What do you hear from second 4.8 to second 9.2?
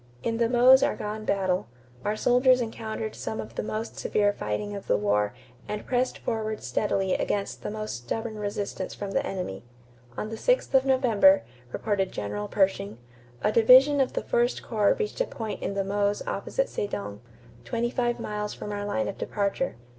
the war and pressed forward steadily against the most stubborn resistance from